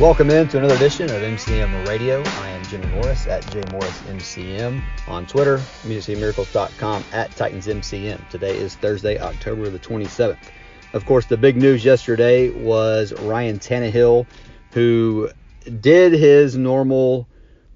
Welcome 0.00 0.30
in 0.30 0.48
to 0.48 0.56
another 0.56 0.76
edition 0.76 1.10
of 1.10 1.20
MCM 1.20 1.86
Radio. 1.86 2.22
I 2.22 2.48
am 2.48 2.64
Jimmy 2.64 2.86
Morris 2.86 3.26
at 3.26 3.42
JMorrisMCM 3.42 4.82
on 5.06 5.26
Twitter, 5.26 5.58
MusicCityMiracles.com 5.82 7.04
at 7.12 7.30
TitansMCM. 7.32 8.30
Today 8.30 8.56
is 8.56 8.76
Thursday, 8.76 9.18
October 9.18 9.68
the 9.68 9.78
27th. 9.78 10.38
Of 10.94 11.04
course, 11.04 11.26
the 11.26 11.36
big 11.36 11.58
news 11.58 11.84
yesterday 11.84 12.48
was 12.48 13.12
Ryan 13.12 13.58
Tannehill, 13.58 14.24
who 14.70 15.28
did 15.82 16.14
his 16.14 16.56
normal 16.56 17.28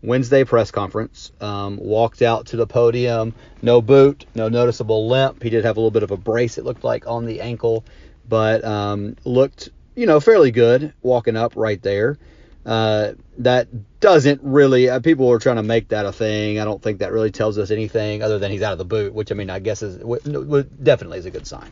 Wednesday 0.02 0.45
press 0.45 0.70
conference, 0.70 1.30
um, 1.42 1.77
walked 1.77 2.22
out 2.22 2.47
to 2.47 2.56
the 2.56 2.67
podium, 2.67 3.34
no 3.61 3.83
boot, 3.83 4.25
no 4.34 4.48
noticeable 4.48 5.11
limp. 5.11 5.42
He 5.42 5.50
did 5.50 5.67
have 5.67 5.77
a 5.77 5.80
little 5.80 5.91
bit 5.91 6.02
of 6.02 6.11
a 6.11 6.17
brace, 6.17 6.56
it 6.56 6.64
looked 6.64 6.84
like, 6.84 7.06
on 7.06 7.27
the 7.27 7.42
ankle, 7.42 7.84
but 8.27 8.64
um, 8.64 9.17
looked 9.27 9.69
you 9.95 10.06
know, 10.06 10.20
fairly 10.20 10.50
good 10.50 10.92
walking 11.03 11.37
up 11.37 11.55
right 11.56 11.81
there. 11.83 12.19
Uh, 12.67 13.12
that 13.39 13.69
doesn't 14.01 14.41
really, 14.42 14.89
uh, 14.89 15.01
people 15.01 15.31
are 15.31 15.39
trying 15.39 15.56
to 15.56 15.62
make 15.62 15.89
that 15.89 16.06
a 16.06 16.12
thing. 16.12 16.59
I 16.59 16.64
don't 16.64 16.83
think 16.83 17.01
that 17.01 17.12
really 17.12 17.31
tells 17.31 17.59
us 17.59 17.70
anything 17.70 18.23
other 18.23 18.39
than 18.39 18.51
he's 18.51 18.62
out 18.62 18.73
of 18.73 18.78
the 18.78 18.86
boot, 18.86 19.12
which 19.12 19.31
I 19.31 19.34
mean, 19.34 19.51
I 19.51 19.59
guess 19.59 19.83
is 19.83 19.98
w- 19.98 20.20
w- 20.20 20.69
definitely 20.83 21.19
is 21.19 21.27
a 21.27 21.31
good 21.31 21.47
sign. 21.47 21.70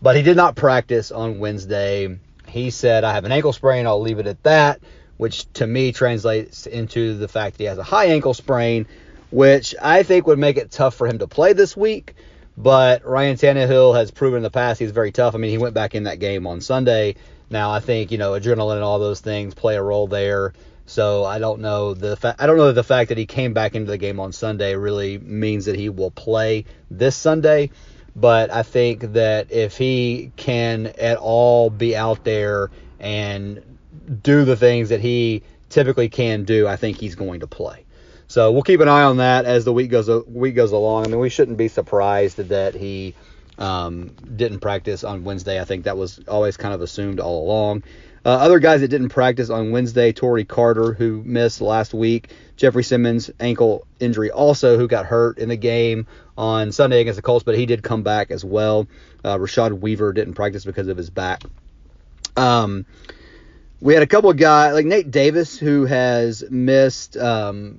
But 0.00 0.16
he 0.16 0.22
did 0.22 0.36
not 0.36 0.54
practice 0.54 1.10
on 1.10 1.40
Wednesday. 1.40 2.18
He 2.48 2.70
said, 2.70 3.02
I 3.04 3.12
have 3.12 3.24
an 3.24 3.32
ankle 3.32 3.52
sprain. 3.52 3.86
I'll 3.86 4.00
leave 4.00 4.18
it 4.18 4.26
at 4.26 4.42
that, 4.44 4.80
which 5.16 5.52
to 5.54 5.66
me 5.66 5.92
translates 5.92 6.66
into 6.66 7.16
the 7.16 7.28
fact 7.28 7.58
that 7.58 7.64
he 7.64 7.66
has 7.66 7.78
a 7.78 7.82
high 7.82 8.06
ankle 8.06 8.34
sprain, 8.34 8.86
which 9.30 9.74
I 9.82 10.04
think 10.04 10.26
would 10.28 10.38
make 10.38 10.56
it 10.56 10.70
tough 10.70 10.94
for 10.94 11.08
him 11.08 11.18
to 11.18 11.26
play 11.26 11.54
this 11.54 11.76
week. 11.76 12.14
But 12.56 13.04
Ryan 13.04 13.36
Tannehill 13.36 13.96
has 13.96 14.10
proven 14.10 14.38
in 14.38 14.42
the 14.42 14.50
past 14.50 14.78
he's 14.78 14.90
very 14.90 15.12
tough. 15.12 15.34
I 15.34 15.38
mean, 15.38 15.50
he 15.50 15.58
went 15.58 15.74
back 15.74 15.94
in 15.94 16.04
that 16.04 16.20
game 16.20 16.46
on 16.46 16.60
Sunday 16.60 17.16
now 17.50 17.70
I 17.70 17.80
think 17.80 18.10
you 18.10 18.18
know 18.18 18.32
adrenaline 18.32 18.76
and 18.76 18.84
all 18.84 18.98
those 18.98 19.20
things 19.20 19.54
play 19.54 19.76
a 19.76 19.82
role 19.82 20.06
there. 20.06 20.54
So 20.86 21.24
I 21.24 21.38
don't 21.38 21.60
know 21.60 21.94
the 21.94 22.16
fa- 22.16 22.36
I 22.38 22.46
don't 22.46 22.56
know 22.56 22.66
that 22.66 22.72
the 22.74 22.82
fact 22.82 23.10
that 23.10 23.18
he 23.18 23.26
came 23.26 23.52
back 23.52 23.74
into 23.74 23.90
the 23.90 23.98
game 23.98 24.18
on 24.18 24.32
Sunday 24.32 24.74
really 24.74 25.18
means 25.18 25.66
that 25.66 25.76
he 25.76 25.88
will 25.88 26.10
play 26.10 26.64
this 26.90 27.16
Sunday. 27.16 27.70
But 28.16 28.50
I 28.50 28.62
think 28.62 29.12
that 29.12 29.52
if 29.52 29.76
he 29.76 30.32
can 30.36 30.86
at 30.98 31.16
all 31.18 31.70
be 31.70 31.96
out 31.96 32.24
there 32.24 32.70
and 32.98 33.62
do 34.22 34.44
the 34.44 34.56
things 34.56 34.88
that 34.88 35.00
he 35.00 35.42
typically 35.68 36.08
can 36.08 36.44
do, 36.44 36.66
I 36.66 36.76
think 36.76 36.98
he's 36.98 37.14
going 37.14 37.40
to 37.40 37.46
play. 37.46 37.84
So 38.26 38.52
we'll 38.52 38.62
keep 38.62 38.80
an 38.80 38.88
eye 38.88 39.02
on 39.02 39.16
that 39.16 39.44
as 39.44 39.64
the 39.64 39.72
week 39.72 39.90
goes 39.90 40.08
week 40.26 40.54
goes 40.54 40.72
along. 40.72 41.04
I 41.04 41.08
mean, 41.08 41.18
we 41.18 41.30
shouldn't 41.30 41.56
be 41.56 41.68
surprised 41.68 42.36
that 42.36 42.74
he 42.74 43.14
um, 43.60 44.08
didn't 44.36 44.60
practice 44.60 45.04
on 45.04 45.22
Wednesday. 45.22 45.60
I 45.60 45.64
think 45.64 45.84
that 45.84 45.96
was 45.96 46.18
always 46.26 46.56
kind 46.56 46.74
of 46.74 46.80
assumed 46.80 47.20
all 47.20 47.44
along. 47.44 47.84
Uh, 48.24 48.30
other 48.30 48.58
guys 48.58 48.80
that 48.82 48.88
didn't 48.88 49.08
practice 49.08 49.48
on 49.48 49.70
Wednesday, 49.70 50.12
Tory 50.12 50.44
Carter, 50.44 50.92
who 50.92 51.22
missed 51.24 51.60
last 51.62 51.94
week, 51.94 52.30
Jeffery 52.56 52.82
Simmons, 52.82 53.30
ankle 53.40 53.86
injury 53.98 54.30
also, 54.30 54.76
who 54.76 54.88
got 54.88 55.06
hurt 55.06 55.38
in 55.38 55.48
the 55.48 55.56
game 55.56 56.06
on 56.36 56.70
Sunday 56.72 57.00
against 57.00 57.16
the 57.16 57.22
Colts, 57.22 57.44
but 57.44 57.56
he 57.56 57.64
did 57.64 57.82
come 57.82 58.02
back 58.02 58.30
as 58.30 58.44
well. 58.44 58.86
Uh, 59.24 59.38
Rashad 59.38 59.80
Weaver 59.80 60.12
didn't 60.12 60.34
practice 60.34 60.64
because 60.66 60.88
of 60.88 60.98
his 60.98 61.08
back. 61.08 61.42
Um, 62.36 62.84
we 63.80 63.94
had 63.94 64.02
a 64.02 64.06
couple 64.06 64.28
of 64.28 64.36
guys, 64.36 64.74
like 64.74 64.84
Nate 64.84 65.10
Davis, 65.10 65.58
who 65.58 65.86
has 65.86 66.44
missed 66.50 67.16
um, 67.16 67.78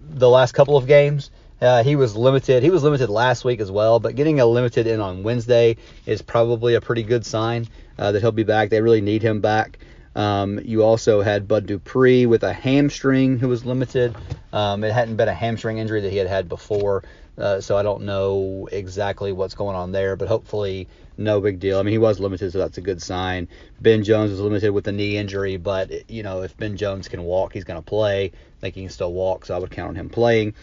the 0.00 0.28
last 0.28 0.52
couple 0.52 0.78
of 0.78 0.86
games. 0.86 1.30
Uh, 1.62 1.84
he 1.84 1.94
was 1.94 2.16
limited. 2.16 2.64
He 2.64 2.70
was 2.70 2.82
limited 2.82 3.08
last 3.08 3.44
week 3.44 3.60
as 3.60 3.70
well, 3.70 4.00
but 4.00 4.16
getting 4.16 4.40
a 4.40 4.46
limited 4.46 4.88
in 4.88 4.98
on 4.98 5.22
Wednesday 5.22 5.76
is 6.06 6.20
probably 6.20 6.74
a 6.74 6.80
pretty 6.80 7.04
good 7.04 7.24
sign 7.24 7.68
uh, 7.98 8.10
that 8.10 8.20
he'll 8.20 8.32
be 8.32 8.42
back. 8.42 8.68
They 8.68 8.80
really 8.80 9.00
need 9.00 9.22
him 9.22 9.40
back. 9.40 9.78
Um, 10.14 10.60
you 10.64 10.82
also 10.82 11.22
had 11.22 11.48
Bud 11.48 11.66
Dupree 11.66 12.26
with 12.26 12.42
a 12.42 12.52
hamstring 12.52 13.38
who 13.38 13.48
was 13.48 13.64
limited. 13.64 14.14
Um, 14.52 14.84
it 14.84 14.92
hadn't 14.92 15.16
been 15.16 15.28
a 15.28 15.34
hamstring 15.34 15.78
injury 15.78 16.02
that 16.02 16.10
he 16.10 16.18
had 16.18 16.26
had 16.26 16.48
before, 16.48 17.04
uh, 17.38 17.60
so 17.60 17.76
I 17.76 17.82
don't 17.82 18.02
know 18.02 18.68
exactly 18.70 19.32
what's 19.32 19.54
going 19.54 19.74
on 19.74 19.92
there, 19.92 20.16
but 20.16 20.28
hopefully 20.28 20.88
no 21.16 21.40
big 21.40 21.60
deal. 21.60 21.78
I 21.78 21.82
mean, 21.82 21.92
he 21.92 21.98
was 21.98 22.20
limited, 22.20 22.52
so 22.52 22.58
that's 22.58 22.78
a 22.78 22.82
good 22.82 23.00
sign. 23.00 23.48
Ben 23.80 24.04
Jones 24.04 24.30
was 24.30 24.40
limited 24.40 24.70
with 24.70 24.86
a 24.88 24.92
knee 24.92 25.16
injury, 25.16 25.56
but 25.56 26.10
you 26.10 26.22
know, 26.22 26.42
if 26.42 26.56
Ben 26.56 26.76
Jones 26.76 27.08
can 27.08 27.22
walk, 27.22 27.54
he's 27.54 27.64
going 27.64 27.80
to 27.80 27.84
play. 27.84 28.26
I 28.26 28.60
think 28.60 28.74
he 28.74 28.82
can 28.82 28.90
still 28.90 29.12
walk, 29.12 29.46
so 29.46 29.54
I 29.54 29.58
would 29.58 29.70
count 29.70 29.90
on 29.90 29.94
him 29.94 30.10
playing. 30.10 30.54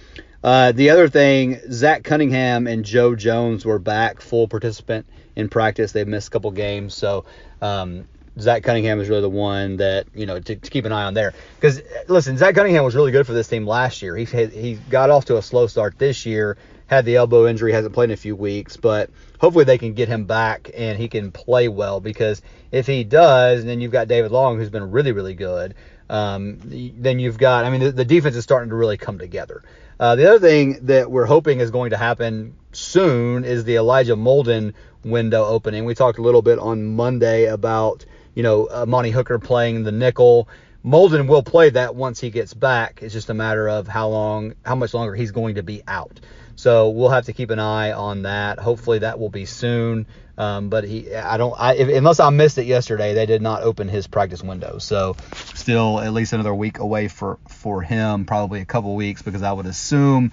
Uh, 0.43 0.71
the 0.71 0.91
other 0.91 1.09
thing, 1.09 1.59
Zach 1.71 2.03
Cunningham 2.03 2.67
and 2.67 2.85
Joe 2.85 3.15
Jones 3.15 3.65
were 3.65 3.79
back 3.79 4.21
full 4.21 4.47
participant 4.47 5.05
in 5.35 5.49
practice. 5.49 5.91
They've 5.91 6.07
missed 6.07 6.29
a 6.29 6.31
couple 6.31 6.51
games, 6.51 6.93
so 6.93 7.25
um, 7.61 8.07
Zach 8.37 8.63
Cunningham 8.63 8.99
is 8.99 9.09
really 9.09 9.21
the 9.21 9.29
one 9.29 9.77
that 9.77 10.07
you 10.13 10.25
know 10.25 10.39
to, 10.39 10.55
to 10.55 10.69
keep 10.69 10.85
an 10.85 10.91
eye 10.91 11.03
on 11.03 11.13
there. 11.13 11.33
Because 11.55 11.81
listen, 12.07 12.37
Zach 12.37 12.55
Cunningham 12.55 12.83
was 12.83 12.95
really 12.95 13.11
good 13.11 13.25
for 13.25 13.33
this 13.33 13.47
team 13.47 13.65
last 13.65 14.01
year. 14.01 14.15
He 14.15 14.25
he 14.25 14.75
got 14.89 15.09
off 15.09 15.25
to 15.25 15.37
a 15.37 15.41
slow 15.41 15.67
start 15.67 15.97
this 15.97 16.25
year. 16.25 16.57
Had 16.87 17.05
the 17.05 17.17
elbow 17.17 17.47
injury, 17.47 17.71
hasn't 17.71 17.93
played 17.93 18.09
in 18.09 18.13
a 18.15 18.17
few 18.17 18.35
weeks, 18.35 18.75
but 18.75 19.11
hopefully 19.39 19.63
they 19.63 19.77
can 19.77 19.93
get 19.93 20.07
him 20.07 20.25
back 20.25 20.71
and 20.75 20.97
he 20.97 21.07
can 21.07 21.31
play 21.31 21.67
well. 21.67 21.99
Because 21.99 22.41
if 22.71 22.87
he 22.87 23.03
does, 23.03 23.59
and 23.59 23.69
then 23.69 23.79
you've 23.79 23.91
got 23.91 24.07
David 24.07 24.31
Long, 24.31 24.57
who's 24.57 24.69
been 24.69 24.89
really 24.91 25.11
really 25.11 25.35
good. 25.35 25.75
Um, 26.09 26.57
then 26.63 27.19
you've 27.19 27.37
got, 27.37 27.65
I 27.65 27.69
mean, 27.69 27.81
the, 27.81 27.91
the 27.91 28.03
defense 28.03 28.35
is 28.35 28.43
starting 28.43 28.71
to 28.71 28.75
really 28.75 28.97
come 28.97 29.19
together. 29.19 29.61
Uh, 29.99 30.15
the 30.15 30.27
other 30.27 30.39
thing 30.39 30.87
that 30.87 31.11
we're 31.11 31.25
hoping 31.25 31.59
is 31.59 31.69
going 31.69 31.91
to 31.91 31.97
happen 31.97 32.55
soon 32.71 33.43
is 33.43 33.63
the 33.63 33.75
Elijah 33.75 34.15
Molden 34.15 34.73
window 35.03 35.45
opening. 35.45 35.85
We 35.85 35.93
talked 35.93 36.17
a 36.17 36.23
little 36.23 36.41
bit 36.41 36.57
on 36.57 36.95
Monday 36.95 37.45
about, 37.45 38.05
you 38.39 38.43
know, 38.43 38.67
uh, 38.67 38.83
Amani 38.83 39.09
Hooker 39.09 39.37
playing 39.37 39.83
the 39.83 39.91
nickel. 39.91 40.47
Molden 40.85 41.27
will 41.27 41.43
play 41.43 41.71
that 41.71 41.93
once 41.93 42.21
he 42.21 42.29
gets 42.29 42.53
back. 42.53 42.99
It's 43.01 43.11
just 43.13 43.29
a 43.29 43.33
matter 43.33 43.67
of 43.67 43.85
how 43.85 44.07
long, 44.07 44.53
how 44.63 44.75
much 44.75 44.93
longer 44.93 45.13
he's 45.13 45.31
going 45.31 45.55
to 45.55 45.61
be 45.61 45.83
out. 45.85 46.21
So 46.55 46.91
we'll 46.91 47.09
have 47.09 47.25
to 47.25 47.33
keep 47.33 47.49
an 47.49 47.59
eye 47.59 47.91
on 47.91 48.21
that. 48.21 48.57
Hopefully 48.57 48.99
that 48.99 49.19
will 49.19 49.27
be 49.27 49.43
soon. 49.43 50.07
Um, 50.37 50.69
but 50.69 50.85
he, 50.85 51.13
I 51.13 51.35
don't, 51.35 51.53
I, 51.59 51.75
if, 51.75 51.89
unless 51.89 52.21
I 52.21 52.29
missed 52.29 52.57
it 52.57 52.65
yesterday, 52.65 53.13
they 53.13 53.25
did 53.25 53.41
not 53.41 53.63
open 53.63 53.89
his 53.89 54.07
practice 54.07 54.41
window. 54.41 54.77
So 54.77 55.17
still 55.55 55.99
at 55.99 56.13
least 56.13 56.31
another 56.31 56.55
week 56.55 56.79
away 56.79 57.09
for 57.09 57.39
for 57.49 57.81
him, 57.81 58.23
probably 58.23 58.61
a 58.61 58.65
couple 58.65 58.95
weeks, 58.95 59.21
because 59.21 59.43
I 59.43 59.51
would 59.51 59.65
assume 59.65 60.31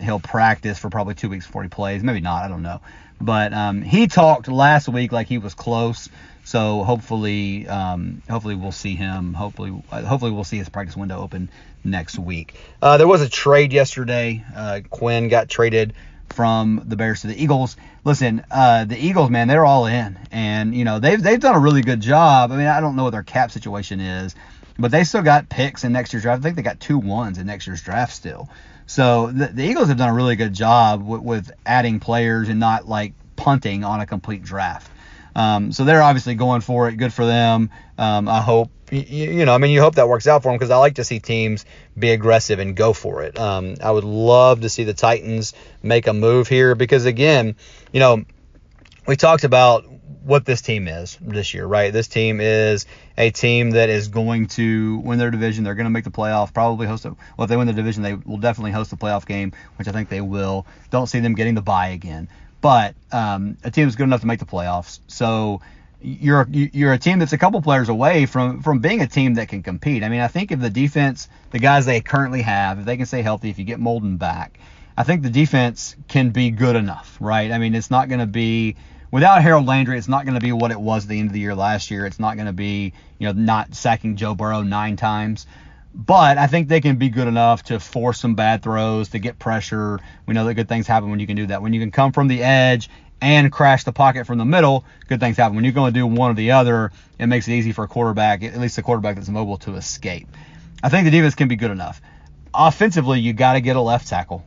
he'll 0.00 0.20
practice 0.20 0.78
for 0.78 0.90
probably 0.90 1.14
two 1.14 1.28
weeks 1.28 1.46
before 1.46 1.62
he 1.62 1.68
plays. 1.68 2.02
Maybe 2.02 2.20
not, 2.20 2.44
I 2.44 2.48
don't 2.48 2.62
know. 2.62 2.80
But 3.20 3.52
um, 3.52 3.82
he 3.82 4.08
talked 4.08 4.48
last 4.48 4.88
week 4.88 5.12
like 5.12 5.28
he 5.28 5.38
was 5.38 5.54
close. 5.54 6.08
So 6.44 6.82
hopefully, 6.82 7.68
um, 7.68 8.22
hopefully 8.28 8.56
we'll 8.56 8.72
see 8.72 8.96
him. 8.96 9.32
Hopefully, 9.32 9.70
hopefully 9.90 10.32
we'll 10.32 10.44
see 10.44 10.58
his 10.58 10.68
practice 10.68 10.96
window 10.96 11.20
open 11.20 11.48
next 11.84 12.18
week. 12.18 12.54
Uh, 12.80 12.98
there 12.98 13.06
was 13.06 13.22
a 13.22 13.28
trade 13.28 13.72
yesterday. 13.72 14.44
Uh, 14.54 14.80
Quinn 14.90 15.28
got 15.28 15.48
traded 15.48 15.94
from 16.30 16.82
the 16.86 16.96
Bears 16.96 17.20
to 17.20 17.28
the 17.28 17.40
Eagles. 17.40 17.76
Listen, 18.04 18.44
uh, 18.50 18.84
the 18.84 18.98
Eagles, 18.98 19.30
man, 19.30 19.46
they're 19.46 19.64
all 19.64 19.86
in, 19.86 20.18
and 20.32 20.74
you 20.74 20.84
know 20.84 20.98
they've 20.98 21.22
they've 21.22 21.38
done 21.38 21.54
a 21.54 21.60
really 21.60 21.82
good 21.82 22.00
job. 22.00 22.50
I 22.50 22.56
mean, 22.56 22.66
I 22.66 22.80
don't 22.80 22.96
know 22.96 23.04
what 23.04 23.10
their 23.10 23.22
cap 23.22 23.52
situation 23.52 24.00
is, 24.00 24.34
but 24.82 24.90
they 24.90 25.04
still 25.04 25.22
got 25.22 25.48
picks 25.48 25.84
in 25.84 25.92
next 25.92 26.12
year's 26.12 26.24
draft. 26.24 26.40
I 26.40 26.42
think 26.42 26.56
they 26.56 26.62
got 26.62 26.80
two 26.80 26.98
ones 26.98 27.38
in 27.38 27.46
next 27.46 27.66
year's 27.66 27.80
draft 27.80 28.12
still. 28.12 28.50
So 28.86 29.28
the, 29.28 29.46
the 29.46 29.64
Eagles 29.64 29.88
have 29.88 29.96
done 29.96 30.08
a 30.08 30.14
really 30.14 30.36
good 30.36 30.52
job 30.52 31.06
with, 31.06 31.22
with 31.22 31.52
adding 31.64 32.00
players 32.00 32.48
and 32.48 32.60
not 32.60 32.88
like 32.88 33.14
punting 33.36 33.84
on 33.84 34.00
a 34.00 34.06
complete 34.06 34.42
draft. 34.42 34.90
Um, 35.34 35.72
so 35.72 35.84
they're 35.84 36.02
obviously 36.02 36.34
going 36.34 36.60
for 36.60 36.88
it. 36.88 36.96
Good 36.96 37.12
for 37.12 37.24
them. 37.24 37.70
Um, 37.96 38.28
I 38.28 38.40
hope 38.40 38.70
you, 38.90 39.00
you, 39.00 39.44
know. 39.46 39.54
I 39.54 39.58
mean, 39.58 39.70
you 39.70 39.80
hope 39.80 39.94
that 39.94 40.08
works 40.08 40.26
out 40.26 40.42
for 40.42 40.50
them 40.50 40.58
because 40.58 40.70
I 40.70 40.76
like 40.76 40.96
to 40.96 41.04
see 41.04 41.20
teams 41.20 41.64
be 41.98 42.10
aggressive 42.10 42.58
and 42.58 42.76
go 42.76 42.92
for 42.92 43.22
it. 43.22 43.38
Um, 43.38 43.76
I 43.82 43.90
would 43.90 44.04
love 44.04 44.62
to 44.62 44.68
see 44.68 44.84
the 44.84 44.94
Titans 44.94 45.54
make 45.82 46.06
a 46.06 46.12
move 46.12 46.48
here 46.48 46.74
because 46.74 47.06
again, 47.06 47.56
you 47.92 48.00
know, 48.00 48.24
we 49.06 49.16
talked 49.16 49.44
about 49.44 49.86
what 50.24 50.44
this 50.44 50.62
team 50.62 50.88
is 50.88 51.18
this 51.20 51.54
year, 51.54 51.66
right? 51.66 51.92
This 51.92 52.08
team 52.08 52.40
is 52.40 52.86
a 53.18 53.30
team 53.30 53.70
that 53.72 53.88
is 53.88 54.08
going 54.08 54.48
to 54.48 54.98
win 54.98 55.18
their 55.18 55.30
division. 55.30 55.64
They're 55.64 55.74
going 55.74 55.84
to 55.84 55.90
make 55.90 56.04
the 56.04 56.10
playoff, 56.10 56.52
probably 56.52 56.86
host 56.86 57.04
a, 57.04 57.16
well, 57.36 57.44
if 57.44 57.48
they 57.48 57.56
win 57.56 57.66
the 57.66 57.72
division, 57.72 58.02
they 58.02 58.14
will 58.14 58.38
definitely 58.38 58.72
host 58.72 58.90
the 58.90 58.96
playoff 58.96 59.26
game, 59.26 59.52
which 59.76 59.88
I 59.88 59.92
think 59.92 60.08
they 60.08 60.20
will. 60.20 60.66
Don't 60.90 61.06
see 61.06 61.20
them 61.20 61.34
getting 61.34 61.54
the 61.54 61.62
bye 61.62 61.88
again, 61.88 62.28
but 62.60 62.94
um, 63.10 63.56
a 63.64 63.70
team 63.70 63.88
is 63.88 63.96
good 63.96 64.04
enough 64.04 64.20
to 64.20 64.26
make 64.26 64.38
the 64.38 64.46
playoffs. 64.46 65.00
So 65.08 65.60
you're 66.00 66.46
you're 66.50 66.92
a 66.92 66.98
team 66.98 67.20
that's 67.20 67.32
a 67.32 67.38
couple 67.38 67.62
players 67.62 67.88
away 67.88 68.26
from 68.26 68.60
from 68.62 68.80
being 68.80 69.00
a 69.02 69.06
team 69.06 69.34
that 69.34 69.48
can 69.48 69.62
compete. 69.62 70.02
I 70.02 70.08
mean, 70.08 70.20
I 70.20 70.28
think 70.28 70.50
if 70.50 70.60
the 70.60 70.70
defense, 70.70 71.28
the 71.50 71.58
guys 71.58 71.86
they 71.86 72.00
currently 72.00 72.42
have, 72.42 72.80
if 72.80 72.84
they 72.84 72.96
can 72.96 73.06
stay 73.06 73.22
healthy, 73.22 73.50
if 73.50 73.58
you 73.58 73.64
get 73.64 73.78
Molden 73.80 74.18
back, 74.18 74.58
I 74.96 75.04
think 75.04 75.22
the 75.22 75.30
defense 75.30 75.96
can 76.08 76.30
be 76.30 76.50
good 76.50 76.76
enough, 76.76 77.16
right? 77.20 77.50
I 77.50 77.58
mean, 77.58 77.74
it's 77.74 77.90
not 77.90 78.08
going 78.08 78.20
to 78.20 78.26
be 78.26 78.76
without 79.12 79.42
Harold 79.42 79.66
Landry, 79.66 79.96
it's 79.96 80.08
not 80.08 80.24
going 80.24 80.34
to 80.34 80.40
be 80.40 80.50
what 80.50 80.72
it 80.72 80.80
was 80.80 81.04
at 81.04 81.10
the 81.10 81.20
end 81.20 81.28
of 81.28 81.32
the 81.32 81.38
year 81.38 81.54
last 81.54 81.92
year. 81.92 82.04
It's 82.06 82.18
not 82.18 82.34
going 82.34 82.46
to 82.46 82.52
be, 82.52 82.92
you 83.18 83.28
know, 83.28 83.32
not 83.32 83.76
sacking 83.76 84.16
Joe 84.16 84.34
Burrow 84.34 84.62
nine 84.62 84.96
times. 84.96 85.46
But 85.94 86.38
I 86.38 86.46
think 86.46 86.68
they 86.68 86.80
can 86.80 86.96
be 86.96 87.10
good 87.10 87.28
enough 87.28 87.64
to 87.64 87.78
force 87.78 88.18
some 88.18 88.34
bad 88.34 88.62
throws, 88.62 89.10
to 89.10 89.18
get 89.18 89.38
pressure. 89.38 90.00
We 90.26 90.34
know 90.34 90.46
that 90.46 90.54
good 90.54 90.68
things 90.68 90.86
happen 90.86 91.10
when 91.10 91.20
you 91.20 91.26
can 91.26 91.36
do 91.36 91.46
that. 91.48 91.60
When 91.62 91.74
you 91.74 91.80
can 91.80 91.90
come 91.90 92.12
from 92.12 92.28
the 92.28 92.42
edge 92.42 92.88
and 93.20 93.52
crash 93.52 93.84
the 93.84 93.92
pocket 93.92 94.26
from 94.26 94.38
the 94.38 94.46
middle, 94.46 94.86
good 95.06 95.20
things 95.20 95.36
happen. 95.36 95.54
When 95.54 95.64
you're 95.64 95.74
going 95.74 95.92
to 95.92 96.00
do 96.00 96.06
one 96.06 96.30
or 96.30 96.34
the 96.34 96.52
other, 96.52 96.92
it 97.18 97.26
makes 97.26 97.46
it 97.46 97.52
easy 97.52 97.72
for 97.72 97.84
a 97.84 97.88
quarterback, 97.88 98.42
at 98.42 98.58
least 98.58 98.78
a 98.78 98.82
quarterback 98.82 99.16
that's 99.16 99.28
mobile, 99.28 99.58
to 99.58 99.74
escape. 99.74 100.28
I 100.82 100.88
think 100.88 101.04
the 101.04 101.10
defense 101.10 101.34
can 101.34 101.48
be 101.48 101.56
good 101.56 101.70
enough. 101.70 102.00
Offensively, 102.54 103.20
you 103.20 103.34
got 103.34 103.52
to 103.52 103.60
get 103.60 103.76
a 103.76 103.80
left 103.80 104.08
tackle. 104.08 104.46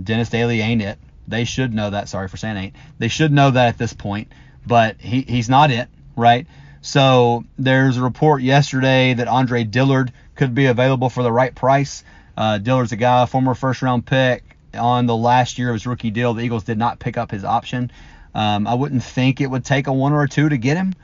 Dennis 0.00 0.30
Daly 0.30 0.60
ain't 0.60 0.82
it. 0.82 0.98
They 1.32 1.44
should 1.44 1.72
know 1.72 1.90
that. 1.90 2.08
Sorry 2.08 2.28
for 2.28 2.36
saying 2.36 2.56
ain't. 2.56 2.76
They 2.98 3.08
should 3.08 3.32
know 3.32 3.50
that 3.50 3.68
at 3.68 3.78
this 3.78 3.92
point, 3.92 4.30
but 4.66 5.00
he, 5.00 5.22
he's 5.22 5.48
not 5.48 5.70
it, 5.70 5.88
right? 6.14 6.46
So 6.82 7.44
there's 7.58 7.96
a 7.96 8.02
report 8.02 8.42
yesterday 8.42 9.14
that 9.14 9.28
Andre 9.28 9.64
Dillard 9.64 10.12
could 10.34 10.54
be 10.54 10.66
available 10.66 11.08
for 11.08 11.22
the 11.22 11.32
right 11.32 11.54
price. 11.54 12.04
Uh, 12.36 12.58
Dillard's 12.58 12.92
a 12.92 12.96
guy, 12.96 13.24
former 13.26 13.54
first 13.54 13.82
round 13.82 14.04
pick 14.04 14.42
on 14.74 15.06
the 15.06 15.16
last 15.16 15.58
year 15.58 15.70
of 15.70 15.74
his 15.74 15.86
rookie 15.86 16.10
deal. 16.10 16.34
The 16.34 16.42
Eagles 16.42 16.64
did 16.64 16.78
not 16.78 16.98
pick 16.98 17.16
up 17.16 17.30
his 17.30 17.44
option. 17.44 17.90
Um, 18.34 18.66
I 18.66 18.74
wouldn't 18.74 19.02
think 19.02 19.40
it 19.40 19.46
would 19.46 19.64
take 19.64 19.86
a 19.86 19.92
one 19.92 20.12
or 20.12 20.22
a 20.22 20.28
two 20.28 20.48
to 20.48 20.56
get 20.56 20.76
him. 20.76 20.94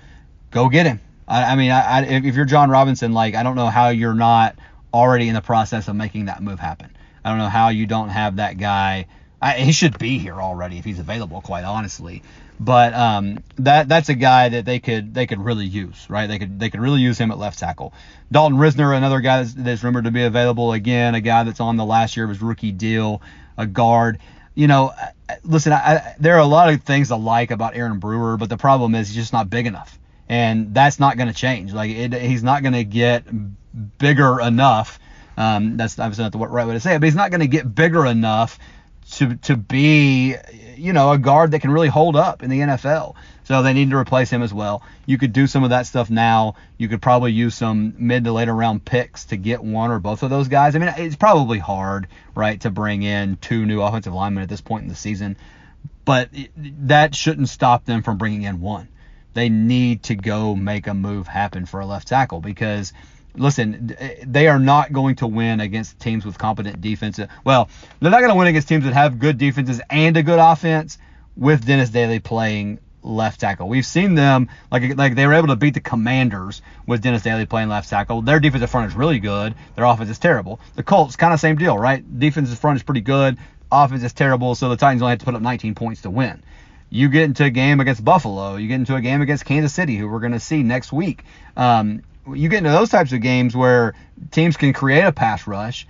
Go 0.50 0.68
get 0.68 0.86
him. 0.86 1.00
I, 1.26 1.52
I 1.52 1.56
mean, 1.56 1.70
I, 1.70 1.80
I, 1.80 2.02
if 2.04 2.34
you're 2.34 2.44
Jon 2.44 2.70
Robinson, 2.70 3.12
like 3.12 3.34
I 3.34 3.42
don't 3.42 3.56
know 3.56 3.68
how 3.68 3.88
you're 3.88 4.14
not 4.14 4.56
already 4.92 5.28
in 5.28 5.34
the 5.34 5.42
process 5.42 5.88
of 5.88 5.96
making 5.96 6.26
that 6.26 6.42
move 6.42 6.58
happen. 6.58 6.96
I 7.24 7.30
don't 7.30 7.38
know 7.38 7.48
how 7.48 7.68
you 7.68 7.86
don't 7.86 8.08
have 8.08 8.36
that 8.36 8.58
guy 8.58 9.06
I, 9.40 9.52
he 9.54 9.72
should 9.72 9.98
be 9.98 10.18
here 10.18 10.40
already 10.40 10.78
if 10.78 10.84
he's 10.84 10.98
available, 10.98 11.40
quite 11.40 11.64
honestly. 11.64 12.22
But 12.60 12.92
um, 12.92 13.44
that 13.58 13.88
that's 13.88 14.08
a 14.08 14.14
guy 14.14 14.48
that 14.48 14.64
they 14.64 14.80
could 14.80 15.14
they 15.14 15.26
could 15.28 15.40
really 15.40 15.66
use, 15.66 16.06
right? 16.10 16.26
They 16.26 16.40
could 16.40 16.58
they 16.58 16.70
could 16.70 16.80
really 16.80 17.00
use 17.00 17.16
him 17.16 17.30
at 17.30 17.38
left 17.38 17.58
tackle. 17.58 17.92
Dalton 18.32 18.58
Risner, 18.58 18.96
another 18.96 19.20
guy 19.20 19.38
that's, 19.38 19.54
that's 19.54 19.84
rumored 19.84 20.04
to 20.04 20.10
be 20.10 20.24
available 20.24 20.72
again, 20.72 21.14
a 21.14 21.20
guy 21.20 21.44
that's 21.44 21.60
on 21.60 21.76
the 21.76 21.84
last 21.84 22.16
year 22.16 22.24
of 22.24 22.30
his 22.30 22.42
rookie 22.42 22.72
deal, 22.72 23.22
a 23.56 23.64
guard. 23.64 24.18
You 24.56 24.66
know, 24.66 24.92
listen, 25.44 25.72
I, 25.72 26.16
there 26.18 26.34
are 26.34 26.40
a 26.40 26.46
lot 26.46 26.72
of 26.72 26.82
things 26.82 27.12
I 27.12 27.16
like 27.16 27.52
about 27.52 27.76
Aaron 27.76 28.00
Brewer, 28.00 28.36
but 28.36 28.48
the 28.48 28.56
problem 28.56 28.96
is 28.96 29.06
he's 29.06 29.16
just 29.16 29.32
not 29.32 29.48
big 29.48 29.66
enough, 29.66 29.96
and 30.28 30.74
that's 30.74 30.98
not 30.98 31.16
going 31.16 31.28
to 31.28 31.34
change. 31.34 31.72
Like 31.72 31.92
it, 31.92 32.12
he's 32.12 32.42
not 32.42 32.62
going 32.62 32.72
to 32.72 32.84
get 32.84 33.24
bigger 33.98 34.40
enough. 34.40 34.98
Um, 35.36 35.76
that's 35.76 35.96
obviously 36.00 36.24
not 36.24 36.32
the 36.32 36.38
right 36.38 36.66
way 36.66 36.74
to 36.74 36.80
say 36.80 36.96
it, 36.96 36.98
but 36.98 37.04
he's 37.04 37.14
not 37.14 37.30
going 37.30 37.42
to 37.42 37.46
get 37.46 37.72
bigger 37.72 38.04
enough 38.04 38.58
to 39.12 39.36
to 39.36 39.56
be 39.56 40.36
you 40.76 40.92
know 40.92 41.12
a 41.12 41.18
guard 41.18 41.52
that 41.52 41.60
can 41.60 41.70
really 41.70 41.88
hold 41.88 42.16
up 42.16 42.42
in 42.42 42.50
the 42.50 42.60
NFL. 42.60 43.14
So 43.44 43.62
they 43.62 43.72
need 43.72 43.90
to 43.90 43.96
replace 43.96 44.28
him 44.28 44.42
as 44.42 44.52
well. 44.52 44.82
You 45.06 45.16
could 45.16 45.32
do 45.32 45.46
some 45.46 45.64
of 45.64 45.70
that 45.70 45.86
stuff 45.86 46.10
now. 46.10 46.56
You 46.76 46.88
could 46.88 47.00
probably 47.00 47.32
use 47.32 47.54
some 47.54 47.94
mid 47.96 48.24
to 48.24 48.32
later 48.32 48.54
round 48.54 48.84
picks 48.84 49.24
to 49.26 49.38
get 49.38 49.64
one 49.64 49.90
or 49.90 49.98
both 49.98 50.22
of 50.22 50.28
those 50.28 50.48
guys. 50.48 50.76
I 50.76 50.78
mean, 50.78 50.92
it's 50.98 51.16
probably 51.16 51.58
hard, 51.58 52.08
right, 52.34 52.60
to 52.60 52.70
bring 52.70 53.02
in 53.02 53.38
two 53.38 53.64
new 53.64 53.80
offensive 53.80 54.12
linemen 54.12 54.42
at 54.42 54.50
this 54.50 54.60
point 54.60 54.82
in 54.82 54.88
the 54.88 54.94
season, 54.94 55.38
but 56.04 56.28
that 56.56 57.14
shouldn't 57.14 57.48
stop 57.48 57.86
them 57.86 58.02
from 58.02 58.18
bringing 58.18 58.42
in 58.42 58.60
one. 58.60 58.88
They 59.32 59.48
need 59.48 60.02
to 60.04 60.14
go 60.14 60.54
make 60.54 60.86
a 60.86 60.94
move 60.94 61.26
happen 61.26 61.64
for 61.64 61.80
a 61.80 61.86
left 61.86 62.08
tackle 62.08 62.40
because 62.40 62.92
listen, 63.38 63.96
they 64.26 64.48
are 64.48 64.58
not 64.58 64.92
going 64.92 65.16
to 65.16 65.26
win 65.26 65.60
against 65.60 65.98
teams 66.00 66.24
with 66.24 66.38
competent 66.38 66.80
defense. 66.80 67.20
Well, 67.44 67.68
they're 68.00 68.10
not 68.10 68.20
going 68.20 68.32
to 68.32 68.36
win 68.36 68.48
against 68.48 68.68
teams 68.68 68.84
that 68.84 68.92
have 68.94 69.18
good 69.18 69.38
defenses 69.38 69.80
and 69.90 70.16
a 70.16 70.22
good 70.22 70.38
offense 70.38 70.98
with 71.36 71.64
Dennis 71.64 71.90
Daly 71.90 72.20
playing 72.20 72.80
left 73.02 73.40
tackle. 73.40 73.68
We've 73.68 73.86
seen 73.86 74.14
them 74.14 74.48
like 74.70 74.96
like 74.96 75.14
they 75.14 75.26
were 75.26 75.34
able 75.34 75.48
to 75.48 75.56
beat 75.56 75.74
the 75.74 75.80
Commanders 75.80 76.62
with 76.86 77.00
Dennis 77.00 77.22
Daly 77.22 77.46
playing 77.46 77.68
left 77.68 77.88
tackle. 77.88 78.22
Their 78.22 78.40
defensive 78.40 78.70
front 78.70 78.90
is 78.90 78.96
really 78.96 79.18
good. 79.18 79.54
Their 79.76 79.84
offense 79.84 80.10
is 80.10 80.18
terrible. 80.18 80.60
The 80.74 80.82
Colts 80.82 81.16
kind 81.16 81.32
of 81.32 81.40
same 81.40 81.56
deal, 81.56 81.78
right? 81.78 82.18
Defensive 82.18 82.58
front 82.58 82.76
is 82.76 82.82
pretty 82.82 83.00
good. 83.00 83.38
Offense 83.70 84.02
is 84.02 84.12
terrible. 84.12 84.54
So 84.54 84.68
the 84.68 84.76
Titans 84.76 85.02
only 85.02 85.12
have 85.12 85.18
to 85.20 85.24
put 85.24 85.34
up 85.34 85.42
19 85.42 85.74
points 85.74 86.02
to 86.02 86.10
win. 86.10 86.42
You 86.90 87.08
get 87.08 87.24
into 87.24 87.44
a 87.44 87.50
game 87.50 87.80
against 87.80 88.02
Buffalo. 88.04 88.56
You 88.56 88.66
get 88.66 88.76
into 88.76 88.94
a 88.94 89.00
game 89.00 89.20
against 89.20 89.44
Kansas 89.44 89.74
City, 89.74 89.96
who 89.96 90.08
we're 90.08 90.20
going 90.20 90.32
to 90.32 90.40
see 90.40 90.62
next 90.62 90.90
week. 90.90 91.24
Um, 91.56 92.02
you 92.34 92.48
get 92.48 92.58
into 92.58 92.70
those 92.70 92.90
types 92.90 93.12
of 93.12 93.20
games 93.20 93.56
where 93.56 93.94
teams 94.30 94.56
can 94.56 94.72
create 94.72 95.04
a 95.04 95.12
pass 95.12 95.46
rush 95.46 95.86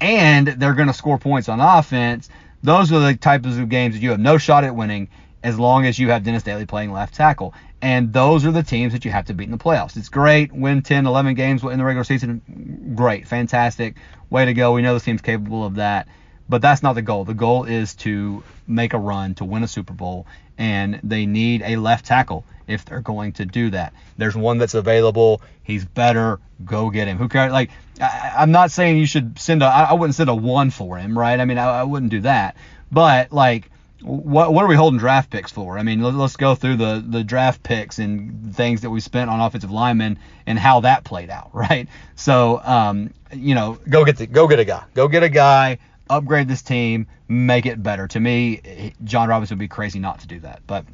and 0.00 0.46
they're 0.46 0.74
going 0.74 0.88
to 0.88 0.94
score 0.94 1.18
points 1.18 1.48
on 1.48 1.60
offense. 1.60 2.28
Those 2.62 2.92
are 2.92 3.00
the 3.00 3.14
types 3.14 3.56
of 3.56 3.68
games 3.68 3.94
that 3.94 4.02
you 4.02 4.10
have 4.10 4.20
no 4.20 4.38
shot 4.38 4.64
at 4.64 4.74
winning 4.74 5.08
as 5.42 5.58
long 5.58 5.86
as 5.86 5.98
you 5.98 6.10
have 6.10 6.24
Dennis 6.24 6.42
Daly 6.42 6.66
playing 6.66 6.92
left 6.92 7.14
tackle. 7.14 7.54
And 7.82 8.12
those 8.12 8.44
are 8.44 8.52
the 8.52 8.62
teams 8.62 8.92
that 8.92 9.04
you 9.04 9.10
have 9.10 9.26
to 9.26 9.34
beat 9.34 9.44
in 9.44 9.52
the 9.52 9.58
playoffs. 9.58 9.96
It's 9.96 10.10
great, 10.10 10.52
win 10.52 10.82
10, 10.82 11.06
11 11.06 11.34
games 11.34 11.62
in 11.62 11.78
the 11.78 11.84
regular 11.84 12.04
season. 12.04 12.92
Great, 12.94 13.26
fantastic. 13.26 13.96
Way 14.28 14.44
to 14.44 14.54
go. 14.54 14.72
We 14.72 14.82
know 14.82 14.92
this 14.92 15.04
team's 15.04 15.22
capable 15.22 15.64
of 15.64 15.76
that. 15.76 16.06
But 16.48 16.60
that's 16.60 16.82
not 16.82 16.94
the 16.94 17.02
goal. 17.02 17.24
The 17.24 17.32
goal 17.32 17.64
is 17.64 17.94
to 17.96 18.42
make 18.66 18.92
a 18.92 18.98
run 18.98 19.34
to 19.36 19.44
win 19.44 19.62
a 19.62 19.68
Super 19.68 19.92
Bowl, 19.92 20.26
and 20.58 21.00
they 21.04 21.24
need 21.24 21.62
a 21.62 21.76
left 21.76 22.06
tackle 22.06 22.44
if 22.70 22.84
they're 22.84 23.00
going 23.00 23.32
to 23.32 23.44
do 23.44 23.70
that. 23.70 23.92
There's 24.16 24.36
one 24.36 24.58
that's 24.58 24.74
available. 24.74 25.42
He's 25.62 25.84
better. 25.84 26.40
Go 26.64 26.90
get 26.90 27.08
him. 27.08 27.18
Who 27.18 27.28
cares? 27.28 27.52
Like, 27.52 27.70
I, 28.00 28.42
am 28.42 28.50
not 28.50 28.70
saying 28.70 28.98
you 28.98 29.06
should 29.06 29.38
send 29.38 29.62
a. 29.62 29.66
I 29.66 29.92
wouldn't 29.92 30.14
send 30.14 30.30
a 30.30 30.34
one 30.34 30.70
for 30.70 30.96
him, 30.96 31.18
right? 31.18 31.38
I 31.38 31.44
mean, 31.44 31.58
I, 31.58 31.80
I 31.80 31.82
wouldn't 31.82 32.10
do 32.10 32.20
that. 32.22 32.56
But 32.92 33.32
like, 33.32 33.70
what 34.02 34.52
what 34.52 34.64
are 34.64 34.68
we 34.68 34.76
holding 34.76 34.98
draft 34.98 35.30
picks 35.30 35.52
for? 35.52 35.78
I 35.78 35.82
mean, 35.82 36.00
let, 36.00 36.14
us 36.14 36.36
go 36.36 36.54
through 36.54 36.76
the 36.76 37.04
the 37.06 37.24
draft 37.24 37.62
picks 37.62 37.98
and 37.98 38.54
things 38.54 38.82
that 38.82 38.90
we 38.90 39.00
spent 39.00 39.30
on 39.30 39.40
offensive 39.40 39.70
linemen 39.70 40.18
and 40.46 40.58
how 40.58 40.80
that 40.80 41.04
played 41.04 41.30
out, 41.30 41.50
right? 41.54 41.88
So, 42.14 42.60
um, 42.64 43.12
you 43.32 43.54
know, 43.54 43.78
go 43.88 44.04
get 44.04 44.16
the 44.16 44.26
go 44.26 44.48
get 44.48 44.58
a 44.58 44.64
guy. 44.64 44.84
Go 44.94 45.08
get 45.08 45.22
a 45.22 45.28
guy 45.28 45.78
upgrade 46.10 46.48
this 46.48 46.60
team, 46.60 47.06
make 47.28 47.64
it 47.64 47.82
better. 47.82 48.08
To 48.08 48.20
me, 48.20 48.92
Jon 49.04 49.28
Robinson 49.28 49.56
would 49.56 49.60
be 49.60 49.68
crazy 49.68 49.98
not 49.98 50.20
to 50.20 50.26
do 50.26 50.40
that. 50.40 50.60
But 50.66 50.84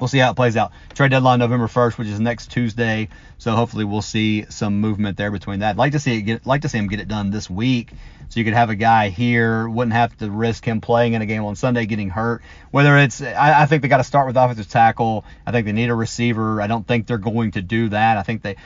we'll 0.00 0.08
see 0.08 0.18
how 0.18 0.30
it 0.30 0.34
plays 0.34 0.56
out. 0.56 0.72
Trade 0.94 1.10
deadline 1.10 1.38
November 1.38 1.66
1st, 1.66 1.98
which 1.98 2.08
is 2.08 2.20
next 2.20 2.50
Tuesday. 2.50 3.08
So 3.38 3.52
hopefully 3.52 3.84
we'll 3.84 4.02
see 4.02 4.46
some 4.48 4.80
movement 4.80 5.16
there 5.16 5.30
between 5.30 5.60
that. 5.60 5.70
I'd 5.70 5.76
like 5.76 5.92
to 5.92 6.00
see 6.00 6.18
it 6.18 6.22
get, 6.22 6.46
like 6.46 6.62
to 6.62 6.68
see 6.68 6.78
him 6.78 6.88
get 6.88 7.00
it 7.00 7.08
done 7.08 7.30
this 7.30 7.48
week, 7.48 7.92
so 8.28 8.40
you 8.40 8.44
could 8.44 8.54
have 8.54 8.70
a 8.70 8.74
guy 8.74 9.08
here, 9.08 9.68
wouldn't 9.68 9.94
have 9.94 10.16
to 10.18 10.30
risk 10.30 10.64
him 10.64 10.80
playing 10.80 11.14
in 11.14 11.22
a 11.22 11.26
game 11.26 11.44
on 11.44 11.56
Sunday 11.56 11.86
getting 11.86 12.10
hurt. 12.10 12.42
Whether 12.70 12.98
it's, 12.98 13.22
I, 13.22 13.62
I 13.62 13.66
think 13.66 13.82
they 13.82 13.88
got 13.88 13.98
to 13.98 14.04
start 14.04 14.26
with 14.26 14.36
offensive 14.36 14.68
tackle. 14.68 15.24
I 15.46 15.52
think 15.52 15.66
they 15.66 15.72
need 15.72 15.88
a 15.88 15.94
receiver. 15.94 16.60
I 16.60 16.66
don't 16.66 16.86
think 16.86 17.06
they're 17.06 17.18
going 17.18 17.52
to 17.52 17.62
do 17.62 17.88
that. 17.90 18.16
I 18.18 18.22
think 18.22 18.42
they 18.42 18.56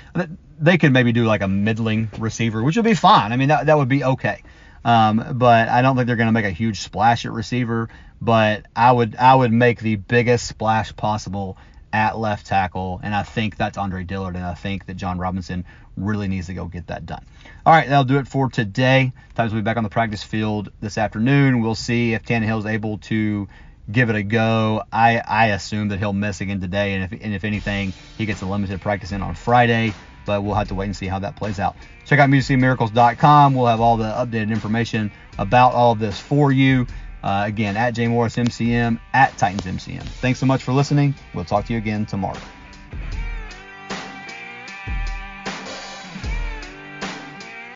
they 0.59 0.79
could 0.79 0.93
maybe 0.93 1.13
do 1.13 1.25
like 1.25 1.43
a 1.43 1.49
middling 1.49 2.09
receiver, 2.19 2.63
which 2.63 2.77
would 2.77 2.85
be 2.85 2.95
fine. 2.95 3.33
I 3.33 3.37
mean 3.37 3.49
that 3.49 3.67
that 3.67 3.77
would 3.77 3.89
be 3.89 4.05
okay. 4.05 4.43
Um, 4.85 5.35
but 5.35 5.69
I 5.69 5.83
don't 5.83 5.97
think 5.97 6.07
they're 6.07 6.17
going 6.17 6.29
to 6.29 6.33
make 6.33 6.45
a 6.45 6.51
huge 6.51 6.81
splash 6.81 7.25
at 7.25 7.33
receiver. 7.33 7.89
But 8.23 8.67
I 8.77 8.93
would 8.93 9.17
I 9.17 9.35
would 9.35 9.53
make 9.53 9.81
the 9.81 9.97
biggest 9.97 10.47
splash 10.47 10.95
possible 10.95 11.57
at 11.93 12.17
left 12.17 12.47
tackle, 12.47 13.01
and 13.03 13.13
I 13.13 13.25
think 13.25 13.57
that's 13.57 13.77
Andre 13.77 14.05
Dillard, 14.05 14.37
and 14.37 14.45
I 14.45 14.55
think 14.55 14.87
that 14.87 14.95
Jon 14.95 15.19
Robinson 15.19 15.65
really 15.97 16.29
needs 16.29 16.47
to 16.47 16.55
go 16.55 16.67
get 16.67 16.87
that 16.87 17.05
done. 17.05 17.25
All 17.67 17.73
right, 17.73 17.89
that'll 17.89 18.05
do 18.05 18.19
it 18.19 18.29
for 18.29 18.49
today. 18.49 19.13
Titans 19.35 19.53
will 19.53 19.61
be 19.61 19.65
back 19.65 19.77
on 19.77 19.83
the 19.83 19.91
practice 19.91 20.23
field 20.23 20.71
this 20.81 20.99
afternoon. 20.99 21.63
We'll 21.63 21.75
see 21.75 22.15
if 22.15 22.23
Tannehill 22.23 22.61
is 22.61 22.67
able 22.67 22.99
to 22.99 23.49
give 23.91 24.09
it 24.09 24.15
a 24.15 24.23
go. 24.23 24.85
I, 24.93 25.19
I 25.19 25.47
assume 25.49 25.89
that 25.89 25.99
he'll 25.99 26.13
miss 26.13 26.41
again 26.41 26.61
today, 26.61 26.95
and 26.95 27.13
if, 27.13 27.21
and 27.21 27.35
if 27.35 27.43
anything, 27.43 27.93
he 28.17 28.25
gets 28.25 28.41
a 28.41 28.47
limited 28.47 28.81
practice 28.81 29.11
in 29.11 29.21
on 29.21 29.35
Friday 29.35 29.93
but 30.25 30.43
we'll 30.43 30.55
have 30.55 30.69
to 30.69 30.75
wait 30.75 30.87
and 30.87 30.97
see 30.97 31.07
how 31.07 31.19
that 31.19 31.37
plays 31.37 31.59
out. 31.59 31.77
Check 32.05 32.19
out 32.19 32.29
musicmiracles.com. 32.29 33.55
We'll 33.55 33.67
have 33.67 33.81
all 33.81 33.97
the 33.97 34.05
updated 34.05 34.51
information 34.51 35.11
about 35.39 35.73
all 35.73 35.93
of 35.93 35.99
this 35.99 36.19
for 36.19 36.53
you. 36.53 36.87
Uh, 37.23 37.45
again, 37.47 37.77
at 37.77 37.93
J 37.93 38.09
Morris 38.09 38.37
MCM, 38.37 39.01
at 39.13 39.37
Titans 39.39 39.65
MCM. 39.65 40.03
Thanks 40.03 40.41
so 40.41 40.47
much 40.47 40.63
for 40.63 40.73
listening. 40.73 41.15
We'll 41.35 41.45
talk 41.45 41.67
to 41.67 41.73
you 41.73 41.79
again 41.79 42.05
tomorrow. 42.07 42.41